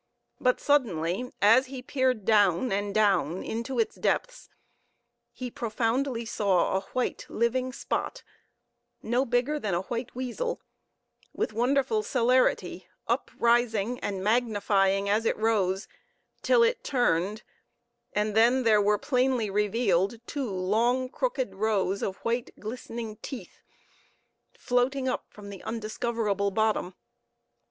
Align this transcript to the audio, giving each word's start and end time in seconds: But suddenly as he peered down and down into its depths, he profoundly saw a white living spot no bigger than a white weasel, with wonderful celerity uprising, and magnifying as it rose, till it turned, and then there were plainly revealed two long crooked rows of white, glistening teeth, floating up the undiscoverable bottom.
But 0.39 0.59
suddenly 0.59 1.29
as 1.43 1.67
he 1.67 1.83
peered 1.83 2.25
down 2.25 2.71
and 2.71 2.91
down 2.91 3.43
into 3.43 3.77
its 3.77 3.93
depths, 3.97 4.49
he 5.31 5.51
profoundly 5.51 6.25
saw 6.25 6.75
a 6.77 6.81
white 6.93 7.27
living 7.29 7.71
spot 7.71 8.23
no 9.03 9.25
bigger 9.25 9.59
than 9.59 9.75
a 9.75 9.83
white 9.83 10.15
weasel, 10.15 10.59
with 11.33 11.53
wonderful 11.53 12.01
celerity 12.01 12.87
uprising, 13.07 13.99
and 13.99 14.23
magnifying 14.23 15.07
as 15.07 15.23
it 15.27 15.37
rose, 15.37 15.87
till 16.41 16.63
it 16.63 16.83
turned, 16.83 17.43
and 18.11 18.35
then 18.35 18.63
there 18.63 18.81
were 18.81 18.97
plainly 18.97 19.51
revealed 19.51 20.19
two 20.25 20.49
long 20.49 21.09
crooked 21.09 21.53
rows 21.53 22.01
of 22.01 22.17
white, 22.25 22.49
glistening 22.59 23.17
teeth, 23.17 23.61
floating 24.57 25.07
up 25.07 25.27
the 25.37 25.61
undiscoverable 25.61 26.49
bottom. 26.49 26.95